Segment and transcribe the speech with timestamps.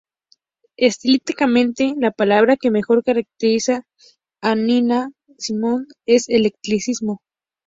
[0.79, 3.83] Estilísticamente, la palabra que mejor caracteriza
[4.41, 7.19] a Nina Simone es "eclecticismo".